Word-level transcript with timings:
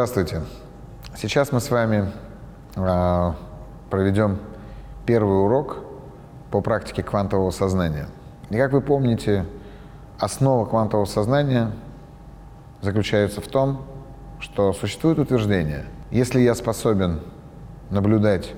Здравствуйте. 0.00 0.40
Сейчас 1.14 1.52
мы 1.52 1.60
с 1.60 1.70
вами 1.70 2.10
э, 2.74 3.32
проведем 3.90 4.38
первый 5.04 5.44
урок 5.44 5.76
по 6.50 6.62
практике 6.62 7.02
квантового 7.02 7.50
сознания. 7.50 8.08
И 8.48 8.56
как 8.56 8.72
вы 8.72 8.80
помните, 8.80 9.44
основа 10.18 10.64
квантового 10.64 11.04
сознания 11.04 11.72
заключается 12.80 13.42
в 13.42 13.48
том, 13.48 13.82
что 14.38 14.72
существует 14.72 15.18
утверждение, 15.18 15.84
если 16.10 16.40
я 16.40 16.54
способен 16.54 17.20
наблюдать 17.90 18.54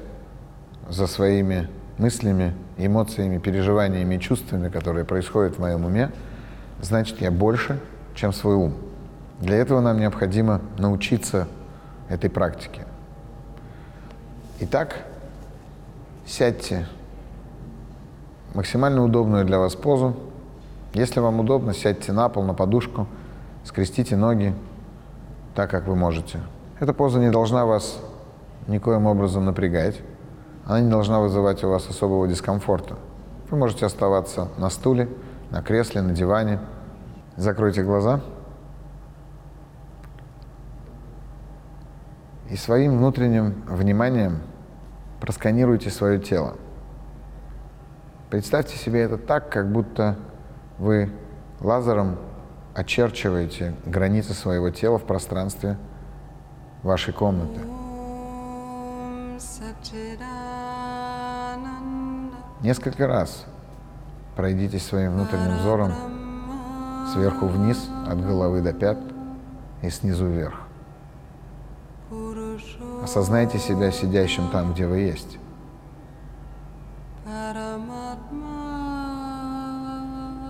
за 0.89 1.09
своими 1.09 1.69
мыслями, 1.99 2.55
эмоциями, 2.77 3.39
переживаниями 3.39 4.15
и 4.15 4.21
чувствами, 4.21 4.69
которые 4.69 5.05
происходят 5.05 5.57
в 5.57 5.59
моем 5.59 5.85
уме, 5.85 6.13
значит 6.81 7.21
я 7.21 7.33
больше, 7.33 7.81
чем 8.15 8.33
свой 8.33 8.55
ум. 8.55 8.75
Для 9.43 9.57
этого 9.57 9.81
нам 9.81 9.99
необходимо 9.99 10.61
научиться 10.79 11.49
этой 12.09 12.31
практике. 12.31 12.87
Итак, 14.61 15.05
сядьте 16.25 16.87
в 18.53 18.55
максимально 18.55 19.03
удобную 19.03 19.45
для 19.45 19.59
вас 19.59 19.75
позу. 19.75 20.15
Если 20.95 21.19
вам 21.19 21.41
удобно, 21.41 21.75
сядьте 21.75 22.13
на 22.13 22.29
пол, 22.29 22.45
на 22.45 22.55
подушку, 22.55 23.09
скрестите 23.65 24.15
ноги 24.15 24.55
так, 25.57 25.69
как 25.71 25.89
вы 25.89 25.97
можете. 25.97 26.39
Эта 26.79 26.93
поза 26.93 27.19
не 27.19 27.31
должна 27.31 27.67
вас 27.67 27.99
никоим 28.69 29.07
образом 29.07 29.45
напрягать. 29.45 30.01
Она 30.67 30.83
не 30.83 30.89
должна 30.89 31.19
вызывать 31.19 31.65
у 31.65 31.69
вас 31.69 31.89
особого 31.89 32.29
дискомфорта. 32.29 32.95
Вы 33.51 33.57
можете 33.57 33.87
оставаться 33.87 34.51
на 34.57 34.71
стуле, 34.71 35.09
на 35.51 35.63
кресле, 35.63 36.01
на 36.01 36.13
диване. 36.13 36.61
Закройте 37.37 37.83
глаза. 37.83 38.21
И 42.53 42.57
своим 42.57 42.99
внутренним 42.99 43.63
вниманием 43.67 44.43
просканируйте 45.21 45.89
свое 45.89 46.19
тело. 46.19 46.59
Представьте 48.29 48.77
себе 48.77 49.01
это 49.01 49.17
так, 49.17 49.49
как 49.49 49.73
будто 49.73 50.19
вы 50.77 51.11
лазером 51.61 52.19
очерчиваете 52.75 53.75
границы 53.87 54.35
своего 54.35 54.69
тела 54.69 54.99
в 54.99 55.05
пространстве 55.05 55.79
вашей 56.83 57.15
комнаты. 57.15 57.59
Несколько 62.61 63.07
раз 63.07 63.47
пройдитесь 64.37 64.85
своим 64.85 65.13
внутренним 65.13 65.57
взором 65.57 65.93
сверху 67.15 67.47
вниз, 67.47 67.89
от 68.07 68.23
головы 68.23 68.61
до 68.61 68.75
пят 68.75 68.99
и 69.81 69.89
снизу 69.89 70.27
вверх. 70.27 70.69
Осознайте 73.03 73.59
себя 73.59 73.91
сидящим 73.91 74.49
там, 74.51 74.73
где 74.73 74.87
вы 74.87 74.99
есть. 74.99 75.39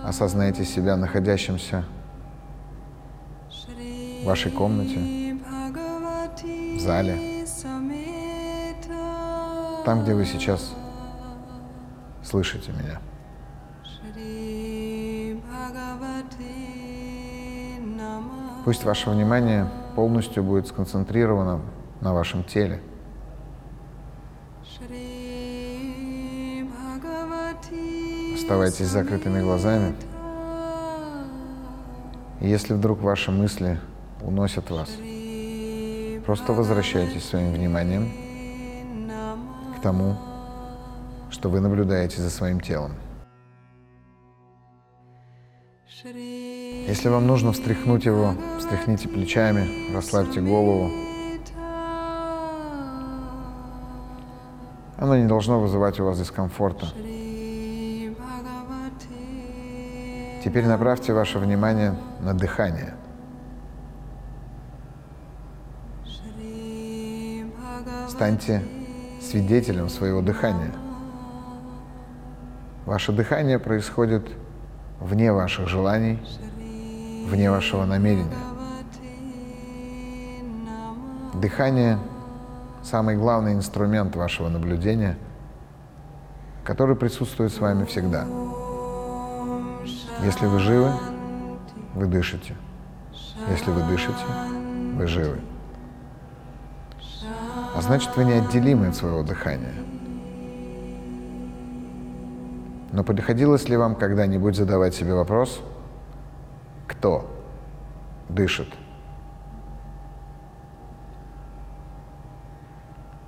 Осознайте 0.05 0.63
себя 0.63 0.95
находящимся 0.95 1.83
в 4.21 4.25
вашей 4.25 4.51
комнате, 4.51 5.35
в 6.75 6.79
зале, 6.79 7.45
там, 9.83 10.03
где 10.03 10.13
вы 10.13 10.25
сейчас 10.25 10.75
слышите 12.21 12.71
меня. 12.71 12.99
Пусть 18.63 18.83
ваше 18.83 19.09
внимание 19.09 19.67
полностью 19.95 20.43
будет 20.43 20.67
сконцентрировано 20.67 21.61
на 22.03 22.13
вашем 22.13 22.43
теле. 22.43 22.81
Оставайтесь 28.35 28.87
закрытыми 28.87 29.41
глазами. 29.41 29.95
И 32.41 32.49
если 32.49 32.73
вдруг 32.73 33.01
ваши 33.01 33.31
мысли 33.31 33.79
уносят 34.21 34.69
вас, 34.69 34.89
просто 36.25 36.51
возвращайтесь 36.51 37.23
своим 37.23 37.53
вниманием 37.53 38.11
к 39.77 39.81
тому, 39.81 40.17
что 41.29 41.49
вы 41.49 41.61
наблюдаете 41.61 42.21
за 42.21 42.29
своим 42.29 42.59
телом. 42.59 42.91
Если 46.03 47.07
вам 47.07 47.27
нужно 47.27 47.53
встряхнуть 47.53 48.03
его, 48.03 48.33
встряхните 48.59 49.07
плечами, 49.07 49.93
расслабьте 49.95 50.41
голову. 50.41 51.12
Оно 55.03 55.17
не 55.17 55.25
должно 55.25 55.59
вызывать 55.59 55.99
у 55.99 56.05
вас 56.05 56.17
дискомфорта. 56.17 56.87
Теперь 60.41 60.65
направьте 60.65 61.11
ваше 61.11 61.39
внимание 61.39 61.93
на 62.21 62.33
дыхание. 62.33 62.93
Станьте 68.07 68.63
свидетелем 69.21 69.89
своего 69.89 70.21
дыхания. 70.21 70.71
Ваше 72.85 73.11
дыхание 73.11 73.59
происходит 73.59 74.25
вне 75.01 75.33
ваших 75.33 75.67
желаний, 75.67 76.17
вне 77.27 77.51
вашего 77.51 77.83
намерения. 77.83 78.31
Дыхание– 81.33 81.99
самый 82.83 83.15
главный 83.15 83.53
инструмент 83.53 84.15
вашего 84.15 84.49
наблюдения, 84.49 85.17
который 86.63 86.95
присутствует 86.95 87.51
с 87.51 87.59
вами 87.59 87.85
всегда. 87.85 88.25
Если 90.23 90.45
вы 90.45 90.59
живы, 90.59 90.91
вы 91.95 92.07
дышите. 92.07 92.55
Если 93.49 93.71
вы 93.71 93.81
дышите, 93.83 94.25
вы 94.95 95.07
живы. 95.07 95.39
А 97.75 97.81
значит, 97.81 98.15
вы 98.15 98.25
неотделимы 98.25 98.87
от 98.87 98.95
своего 98.95 99.23
дыхания. 99.23 99.73
Но 102.91 103.03
приходилось 103.03 103.67
ли 103.67 103.75
вам 103.75 103.95
когда-нибудь 103.95 104.55
задавать 104.55 104.93
себе 104.93 105.13
вопрос, 105.13 105.61
кто 106.87 107.27
дышит? 108.29 108.67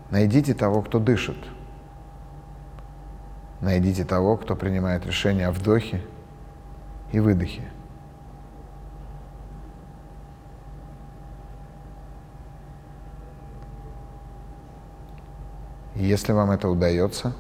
Найдите 0.10 0.54
того, 0.54 0.82
кто 0.82 1.00
дышит. 1.00 1.38
Найдите 3.62 4.04
того, 4.04 4.38
кто 4.38 4.56
принимает 4.56 5.06
решение 5.06 5.48
о 5.48 5.52
вдохе 5.52 6.02
и 7.12 7.20
выдохе. 7.20 7.64
И 15.96 16.04
если 16.04 16.34
вам 16.34 16.52
это 16.52 16.70
удается, 16.70 17.34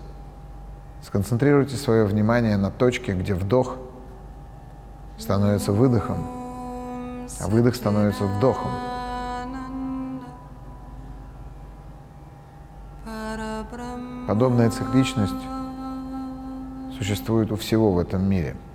сконцентрируйте 1.03 1.75
свое 1.75 2.05
внимание 2.05 2.55
на 2.57 2.71
точке, 2.71 3.13
где 3.13 3.35
вдох 3.35 3.75
становится 5.17 5.73
выдохом, 5.73 6.25
а 7.41 7.47
выдох 7.47 7.75
становится 7.75 8.23
вдохом. 8.23 8.71
Подобная 14.27 14.69
цикличность 14.69 15.33
существует 16.97 17.51
у 17.51 17.55
всего 17.55 17.91
в 17.91 17.99
этом 17.99 18.23
мире– 18.23 18.55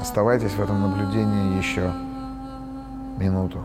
Оставайтесь 0.00 0.52
в 0.52 0.62
этом 0.62 0.80
наблюдении 0.80 1.58
еще 1.58 1.92
минуту. 3.18 3.58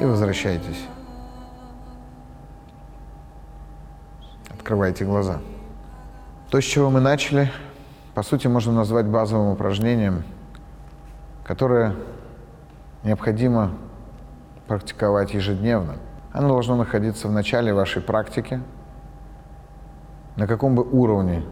И 0.00 0.04
возвращайтесь. 0.04 0.86
Открывайте 4.50 5.04
глаза. 5.04 5.38
То, 6.54 6.60
с 6.60 6.64
чего 6.64 6.88
мы 6.88 7.00
начали, 7.00 7.50
по 8.14 8.22
сути, 8.22 8.46
можно 8.46 8.72
назвать 8.72 9.06
базовым 9.06 9.48
упражнением, 9.48 10.22
которое 11.42 11.96
необходимо 13.02 13.72
практиковать 14.68 15.34
ежедневно. 15.34 15.96
Оно 16.32 16.46
должно 16.46 16.76
находиться 16.76 17.26
в 17.26 17.32
начале 17.32 17.74
вашей 17.74 18.02
практики. 18.02 18.62
На 20.36 20.46
каком 20.46 20.76
бы 20.76 20.84
уровне 20.84 21.42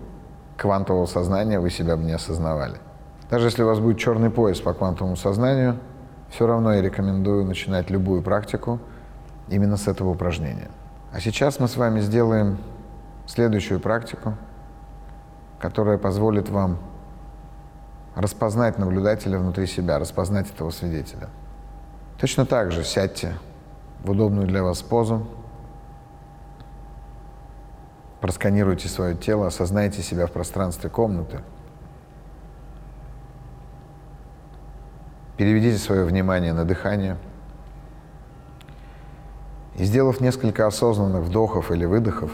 квантового 0.56 1.06
сознания 1.06 1.58
вы 1.58 1.70
себя 1.70 1.96
бы 1.96 2.04
не 2.04 2.12
осознавали. 2.12 2.76
Даже 3.28 3.48
если 3.48 3.64
у 3.64 3.66
вас 3.66 3.80
будет 3.80 3.98
черный 3.98 4.30
пояс 4.30 4.60
по 4.60 4.72
квантовому 4.72 5.16
сознанию, 5.16 5.80
все 6.30 6.46
равно 6.46 6.74
я 6.74 6.80
рекомендую 6.80 7.44
начинать 7.44 7.90
любую 7.90 8.22
практику 8.22 8.78
именно 9.48 9.76
с 9.76 9.88
этого 9.88 10.10
упражнения. 10.10 10.70
А 11.12 11.18
сейчас 11.18 11.58
мы 11.58 11.66
с 11.66 11.76
вами 11.76 11.98
сделаем 11.98 12.58
следующую 13.26 13.80
практику, 13.80 14.36
которая 15.62 15.96
позволит 15.96 16.48
вам 16.48 16.76
распознать 18.16 18.78
наблюдателя 18.78 19.38
внутри 19.38 19.68
себя, 19.68 20.00
распознать 20.00 20.50
этого 20.50 20.70
свидетеля. 20.70 21.28
Точно 22.18 22.44
так 22.44 22.72
же 22.72 22.82
сядьте 22.82 23.36
в 24.02 24.10
удобную 24.10 24.48
для 24.48 24.64
вас 24.64 24.82
позу, 24.82 25.24
просканируйте 28.20 28.88
свое 28.88 29.14
тело, 29.14 29.46
осознайте 29.46 30.02
себя 30.02 30.26
в 30.26 30.32
пространстве 30.32 30.90
комнаты, 30.90 31.40
переведите 35.36 35.78
свое 35.78 36.04
внимание 36.04 36.52
на 36.52 36.64
дыхание 36.64 37.16
и, 39.76 39.84
сделав 39.84 40.20
несколько 40.20 40.66
осознанных 40.66 41.22
вдохов 41.22 41.70
или 41.70 41.84
выдохов, 41.84 42.32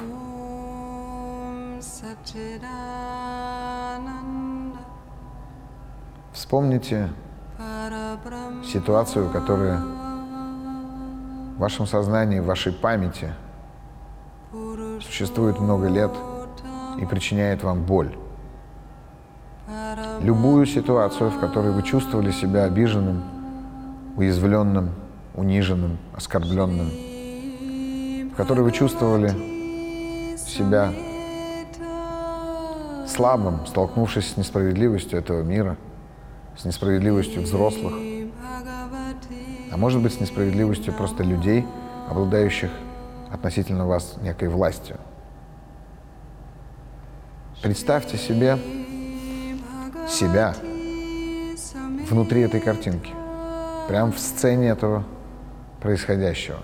Вспомните 6.48 7.10
ситуацию, 8.64 9.28
которая 9.28 9.82
в 11.56 11.58
вашем 11.58 11.86
сознании, 11.86 12.40
в 12.40 12.46
вашей 12.46 12.72
памяти 12.72 13.34
существует 15.02 15.60
много 15.60 15.88
лет 15.88 16.10
и 16.98 17.04
причиняет 17.04 17.62
вам 17.62 17.82
боль. 17.82 18.16
Любую 20.22 20.64
ситуацию, 20.64 21.28
в 21.28 21.38
которой 21.38 21.70
вы 21.70 21.82
чувствовали 21.82 22.30
себя 22.30 22.64
обиженным, 22.64 23.24
уязвленным, 24.16 24.94
униженным, 25.34 25.98
оскорбленным, 26.16 26.88
в 28.32 28.34
которой 28.36 28.62
вы 28.62 28.72
чувствовали 28.72 29.34
себя 30.38 30.94
слабым, 33.06 33.66
столкнувшись 33.66 34.32
с 34.32 34.38
несправедливостью 34.38 35.18
этого 35.18 35.42
мира– 35.42 35.76
с 36.58 36.64
несправедливостью 36.64 37.42
взрослых, 37.42 37.94
а 39.70 39.76
может 39.76 40.02
быть 40.02 40.14
с 40.14 40.20
несправедливостью 40.20 40.92
просто 40.92 41.22
людей, 41.22 41.64
обладающих 42.08 42.70
относительно 43.30 43.86
вас 43.86 44.16
некой 44.22 44.48
властью. 44.48 44.96
Представьте 47.62 48.16
себе 48.16 48.58
себя 50.08 50.54
внутри 52.08 52.40
этой 52.40 52.60
картинки, 52.60 53.12
прямо 53.88 54.10
в 54.10 54.18
сцене 54.18 54.68
этого 54.68 55.04
происходящего. 55.80 56.58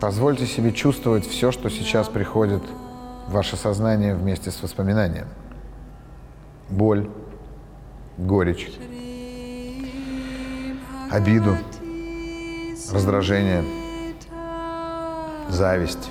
Позвольте 0.00 0.46
себе 0.46 0.72
чувствовать 0.72 1.24
все, 1.24 1.52
что 1.52 1.68
сейчас 1.68 2.08
приходит 2.08 2.62
в 3.28 3.32
ваше 3.32 3.56
сознание 3.56 4.16
вместе 4.16 4.50
с 4.50 4.60
воспоминанием 4.60 5.28
боль, 6.68 7.08
горечь, 8.18 8.70
обиду, 11.10 11.56
раздражение, 12.90 13.64
зависть. 15.48 16.10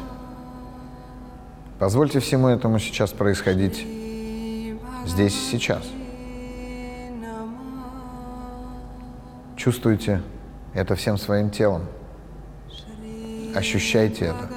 Позвольте 1.80 2.20
всему 2.20 2.48
этому 2.48 2.80
сейчас 2.80 3.12
происходить 3.12 3.86
здесь 5.06 5.34
и 5.34 5.52
сейчас. 5.52 5.84
Чувствуйте 9.56 10.22
это 10.74 10.96
всем 10.96 11.18
своим 11.18 11.50
телом. 11.50 11.84
Ощущайте 13.56 14.26
это, 14.26 14.50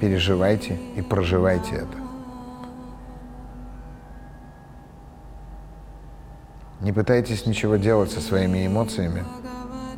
переживайте 0.00 0.78
и 0.96 1.02
проживайте 1.02 1.76
это. 1.76 1.99
Не 6.80 6.92
пытайтесь 6.92 7.44
ничего 7.44 7.76
делать 7.76 8.10
со 8.10 8.20
своими 8.20 8.66
эмоциями. 8.66 9.24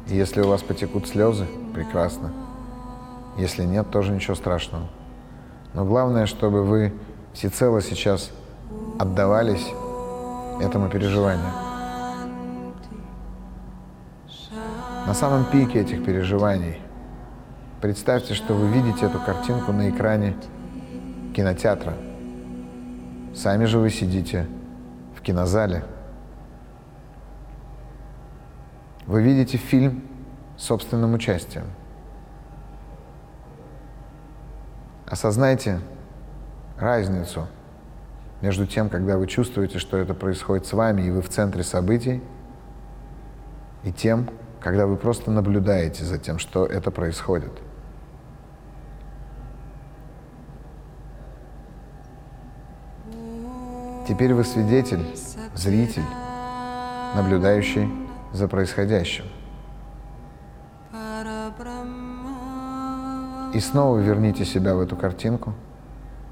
Если 0.08 0.40
у 0.40 0.48
вас 0.48 0.62
потекут 0.62 1.06
слезы, 1.06 1.46
прекрасно. 1.72 2.32
Если 3.38 3.62
нет, 3.62 3.88
тоже 3.90 4.10
ничего 4.10 4.34
страшного. 4.34 4.88
Но 5.74 5.84
главное, 5.84 6.26
чтобы 6.26 6.64
вы 6.64 6.92
всецело 7.34 7.80
сейчас 7.80 8.32
отдавались 8.98 9.64
этому 10.60 10.88
переживанию. 10.88 11.52
На 15.06 15.14
самом 15.14 15.44
пике 15.44 15.82
этих 15.82 16.04
переживаний 16.04 16.78
представьте, 17.80 18.34
что 18.34 18.54
вы 18.54 18.66
видите 18.66 19.06
эту 19.06 19.20
картинку 19.20 19.72
на 19.72 19.88
экране 19.88 20.34
кинотеатра. 21.34 21.94
Сами 23.36 23.66
же 23.66 23.78
вы 23.78 23.88
сидите 23.90 24.48
в 25.16 25.22
кинозале– 25.22 25.84
Вы 29.06 29.22
видите 29.22 29.58
фильм 29.58 30.02
собственным 30.56 31.14
участием. 31.14 31.64
Осознайте 35.06 35.80
разницу 36.78 37.46
между 38.40 38.66
тем, 38.66 38.88
когда 38.88 39.18
вы 39.18 39.26
чувствуете, 39.26 39.78
что 39.78 39.96
это 39.96 40.14
происходит 40.14 40.66
с 40.66 40.72
вами, 40.72 41.02
и 41.02 41.10
вы 41.10 41.20
в 41.20 41.28
центре 41.28 41.62
событий, 41.62 42.22
и 43.84 43.92
тем, 43.92 44.30
когда 44.60 44.86
вы 44.86 44.96
просто 44.96 45.30
наблюдаете 45.30 46.04
за 46.04 46.18
тем, 46.18 46.38
что 46.38 46.64
это 46.64 46.90
происходит. 46.90 47.52
Теперь 54.08 54.34
вы 54.34 54.44
свидетель, 54.44 55.04
зритель, 55.54 56.02
наблюдающий 57.14 57.88
за 58.32 58.48
происходящим. 58.48 59.24
И 63.54 63.60
снова 63.60 63.98
верните 63.98 64.44
себя 64.44 64.74
в 64.74 64.80
эту 64.80 64.96
картинку. 64.96 65.54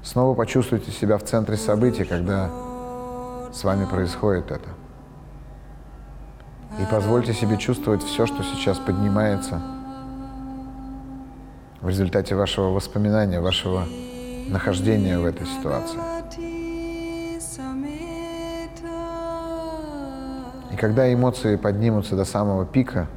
Снова 0.03 0.35
почувствуйте 0.35 0.91
себя 0.91 1.17
в 1.17 1.23
центре 1.23 1.55
событий, 1.57 2.03
когда 2.03 2.49
с 3.53 3.63
вами 3.63 3.85
происходит 3.85 4.51
это. 4.51 4.69
И 6.79 6.85
позвольте 6.89 7.33
себе 7.33 7.57
чувствовать 7.57 8.01
все, 8.01 8.25
что 8.25 8.43
сейчас 8.43 8.79
поднимается 8.79 9.61
в 11.81 11.89
результате 11.89 12.35
вашего 12.35 12.69
воспоминания, 12.69 13.39
вашего 13.39 13.85
нахождения 14.47 15.19
в 15.19 15.25
этой 15.25 15.45
ситуации. 15.45 16.20
Когда 20.81 21.13
эмоции 21.13 21.57
поднимутся 21.57 22.15
до 22.15 22.25
самого 22.25 22.65
пика, 22.65 23.07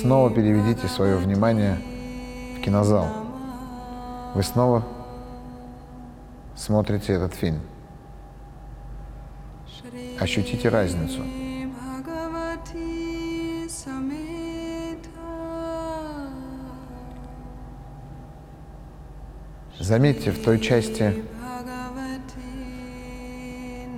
снова 0.00 0.30
переведите 0.30 0.86
свое 0.86 1.16
внимание 1.16 1.78
в 2.56 2.60
кинозал. 2.60 3.08
Вы 4.36 4.44
снова 4.44 4.84
смотрите 6.54 7.14
этот 7.14 7.34
фильм. 7.34 7.60
Ощутите 10.20 10.68
разницу. 10.68 11.24
Заметьте, 19.80 20.30
в 20.30 20.40
той 20.44 20.60
части 20.60 21.24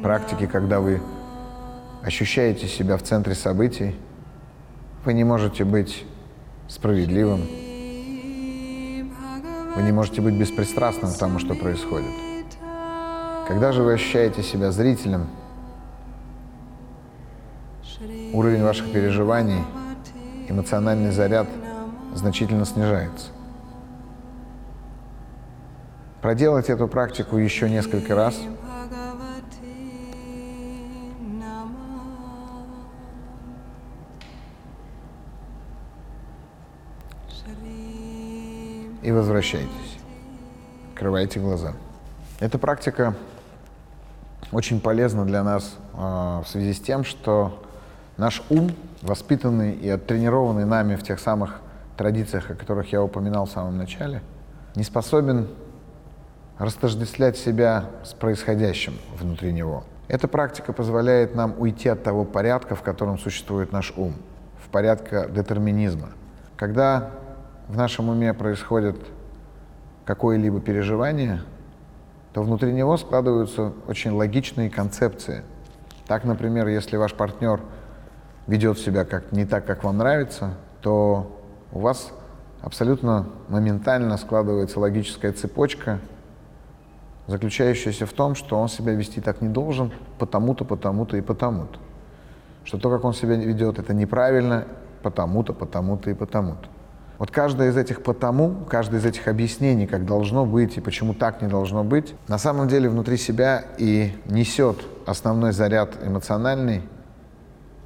практики, 0.03 0.47
когда 0.47 0.81
вы 0.81 1.03
ощущаете 2.03 2.67
себя 2.67 2.97
в 2.97 3.03
центре 3.03 3.35
событий, 3.35 3.95
вы 5.05 5.13
не 5.15 5.25
можете 5.25 5.65
быть 5.65 6.05
справедливым, 6.69 7.41
вы 9.77 9.83
не 9.83 9.93
можете 9.93 10.21
быть 10.21 10.35
беспристрастным 10.35 11.13
к 11.13 11.19
тому, 11.19 11.39
что 11.39 11.55
происходит. 11.55 12.11
Когда 13.49 13.73
же 13.73 13.83
вы 13.83 13.95
ощущаете 13.95 14.43
себя 14.43 14.73
зрителем, 14.73 15.29
уровень 18.33 18.63
ваших 18.63 18.93
переживаний, 18.93 19.63
эмоциональный 20.49 21.13
заряд 21.13 21.49
значительно 22.15 22.65
снижается. 22.65 23.29
Проделать 26.21 26.69
эту 26.69 26.87
практику 26.89 27.37
еще 27.37 27.71
несколько 27.71 28.15
раз– 28.15 28.39
и 39.03 39.13
возвращайтесь. 39.13 39.99
Открывайте 40.93 41.41
глаза. 41.41 41.73
Эта 42.41 42.59
практика 42.59 43.15
очень 44.51 44.81
полезна 44.81 45.25
для 45.25 45.43
нас 45.43 45.77
э, 45.95 45.97
в 45.97 46.45
связи 46.47 46.73
с 46.73 46.81
тем, 46.81 47.05
что 47.05 47.63
Наш 48.19 48.43
ум, 48.51 48.71
воспитанный 49.01 49.73
и 49.73 49.89
оттренированный 49.89 50.67
нами 50.67 50.97
в 50.97 51.03
тех 51.03 51.19
самых 51.19 51.61
традициях, 51.97 52.51
о 52.51 52.55
которых 52.55 52.93
я 52.93 53.03
упоминал 53.03 53.47
в 53.47 53.51
самом 53.51 53.79
начале, 53.79 54.23
не 54.75 54.85
способен 54.85 55.49
растождествлять 56.59 57.39
себя 57.39 57.87
с 58.05 58.13
происходящим 58.13 58.95
внутри 59.19 59.53
него. 59.53 59.85
Эта 60.09 60.29
практика 60.29 60.75
позволяет 60.75 61.35
нам 61.35 61.55
уйти 61.59 61.89
от 61.89 62.03
того 62.03 62.25
порядка, 62.25 62.75
в 62.75 62.83
котором 62.83 63.19
существует 63.19 63.73
наш 63.73 63.93
ум, 63.97 64.15
в 64.63 64.69
порядка 64.69 65.27
детерминизма. 65.29 66.11
Когда 66.57 67.11
в 67.73 67.77
нашем 67.79 68.11
уме 68.11 68.35
происходит 68.35 68.97
какое-либо 70.05 70.61
переживание, 70.61 71.41
то 72.35 72.43
внутри 72.43 72.71
него 72.71 72.99
складываются 72.99 73.73
очень 73.89 74.11
логичные 74.11 74.69
концепции. 74.69 75.43
Так, 76.07 76.25
например, 76.25 76.69
если 76.69 76.99
ваш 76.99 77.15
партнер 77.15 77.63
ведет 78.47 78.79
себя 78.79 79.07
как, 79.07 79.33
не 79.33 79.47
так, 79.47 79.65
как 79.65 79.85
вам 79.85 79.97
нравится, 79.97 80.51
то 80.83 81.35
у 81.73 81.79
вас 81.79 82.13
абсолютно 82.61 83.29
моментально 83.49 84.19
складывается 84.19 84.79
логическая 84.79 85.33
цепочка, 85.33 85.99
заключающаяся 87.27 88.05
в 88.05 88.13
том, 88.13 88.35
что 88.35 88.61
он 88.61 88.69
себя 88.69 88.93
вести 88.93 89.23
так 89.23 89.41
не 89.41 89.49
должен, 89.49 89.93
потому-то, 90.19 90.67
потому-то 90.67 91.17
и 91.17 91.23
потому-то. 91.23 91.79
Что 92.65 92.77
то, 92.77 92.91
как 92.91 93.03
он 93.05 93.15
себя 93.15 93.37
ведет, 93.37 93.79
это 93.79 93.95
неправильно, 93.95 94.67
потому-то, 95.03 95.55
потому-то 95.55 96.11
и 96.11 96.15
потому-то. 96.15 96.69
Вот 97.23 97.31
каждое 97.31 97.71
из 97.71 97.77
этих 97.77 98.03
потому, 98.03 98.65
каждое 98.69 98.99
из 98.99 99.07
этих 99.07 99.29
объяснений, 99.29 99.87
как 99.87 100.05
должно 100.05 100.45
быть 100.45 100.77
и 100.77 100.81
почему 100.81 101.15
так 101.15 101.41
не 101.41 101.47
должно 101.47 101.85
быть, 101.85 102.17
на 102.27 102.37
самом 102.37 102.67
деле 102.67 102.89
внутри 102.89 103.17
себя 103.17 103.65
и 103.79 104.13
несет 104.27 104.79
основной 105.07 105.53
заряд 105.53 106.05
эмоциональный, 106.05 106.83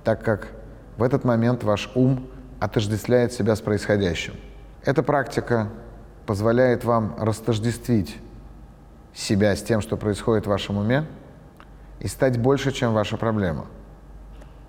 так 0.04 0.22
как 0.22 0.48
в 0.96 1.02
этот 1.02 1.24
момент 1.24 1.64
ваш 1.64 1.90
ум 1.94 2.26
отождествляет 2.60 3.34
себя 3.34 3.56
с 3.56 3.60
происходящим. 3.60 4.32
Эта 4.86 5.02
практика 5.02 5.68
позволяет 6.24 6.86
вам 6.86 7.14
растождествить 7.18 8.16
себя 9.12 9.54
с 9.54 9.62
тем, 9.62 9.82
что 9.82 9.98
происходит 9.98 10.46
в 10.46 10.48
вашем 10.48 10.78
уме, 10.78 11.04
и 12.00 12.08
стать 12.08 12.38
больше, 12.38 12.72
чем 12.72 12.94
ваша 12.94 13.18
проблема. 13.18 13.66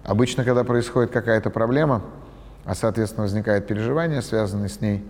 Обычно, 0.03 0.43
когда 0.43 0.65
происходит 0.65 1.11
какая-то 1.11 1.51
проблема, 1.51 2.01
а, 2.67 2.75
соответственно, 2.75 3.23
возникает 3.23 3.65
переживание, 3.65 4.21
связанное 4.21 4.67
с 4.67 4.81
ней, 4.81 5.03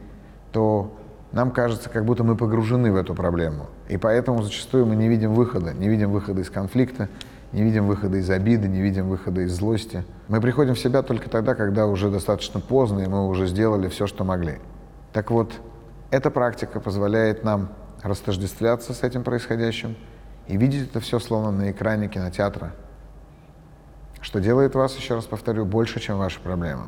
то 0.51 0.93
нам 1.31 1.49
кажется, 1.49 1.89
как 1.89 2.05
будто 2.05 2.23
мы 2.23 2.37
погружены 2.37 2.91
в 2.91 2.95
эту 2.95 3.15
проблему. 3.15 3.65
И 3.89 3.97
поэтому 3.97 4.43
зачастую 4.43 4.85
мы 4.85 4.95
не 4.95 5.07
видим 5.07 5.33
выхода, 5.33 5.73
не 5.73 5.89
видим 5.89 6.11
выхода 6.11 6.41
из 6.41 6.51
конфликта, 6.51 7.09
не 7.51 7.63
видим 7.63 7.87
выхода 7.87 8.17
из 8.17 8.29
обиды, 8.29 8.67
не 8.67 8.79
видим 8.79 9.09
выхода 9.09 9.41
из 9.41 9.53
злости. 9.53 10.03
Мы 10.27 10.39
приходим 10.39 10.75
в 10.75 10.79
себя 10.79 11.01
только 11.01 11.31
тогда, 11.31 11.55
когда 11.55 11.87
уже 11.87 12.11
достаточно 12.11 12.59
поздно, 12.59 12.99
и 12.99 13.07
мы 13.07 13.27
уже 13.27 13.47
сделали 13.47 13.87
все, 13.87 14.05
что 14.05 14.23
могли. 14.23 14.59
Так 15.11 15.31
вот, 15.31 15.51
эта 16.11 16.29
практика 16.29 16.79
позволяет 16.79 17.43
нам 17.43 17.69
растождествляться 18.03 18.93
с 18.93 19.01
этим 19.01 19.23
происходящим 19.23 19.95
и 20.47 20.57
видеть 20.57 20.91
это 20.91 20.99
все 20.99 21.17
словно 21.17 21.49
на 21.49 21.71
экране 21.71 22.07
кинотеатра, 22.07 22.73
что 24.21 24.39
делает 24.39 24.75
вас, 24.75 24.95
еще 24.95 25.15
раз 25.15 25.25
повторю, 25.25 25.65
больше, 25.65 25.99
чем 25.99 26.19
ваша 26.19 26.39
проблема. 26.39 26.87